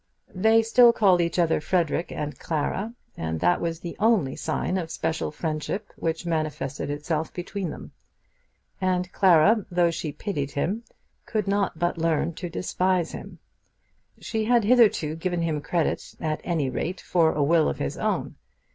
They 0.33 0.63
still 0.63 0.91
called 0.93 1.21
each 1.21 1.37
other 1.37 1.61
Frederic 1.61 2.11
and 2.11 2.39
Clara, 2.39 2.95
and 3.15 3.39
that 3.39 3.61
was 3.61 3.79
the 3.79 3.95
only 3.99 4.35
sign 4.35 4.79
of 4.79 4.89
special 4.89 5.29
friendship 5.29 5.93
which 5.95 6.25
manifested 6.25 6.89
itself 6.89 7.31
between 7.35 7.69
them. 7.69 7.91
And 8.81 9.11
Clara, 9.11 9.63
though 9.69 9.91
she 9.91 10.11
pitied 10.11 10.49
him, 10.53 10.83
could 11.27 11.47
not 11.47 11.77
but 11.77 11.99
learn 11.99 12.33
to 12.33 12.49
despise 12.49 13.11
him. 13.11 13.37
She 14.19 14.45
had 14.45 14.63
hitherto 14.63 15.15
given 15.17 15.43
him 15.43 15.61
credit 15.61 16.15
at 16.19 16.41
any 16.43 16.67
rate 16.67 16.99
for 16.99 17.33
a 17.33 17.43
will 17.43 17.69
of 17.69 17.77
his 17.77 17.95
own. 17.95 18.37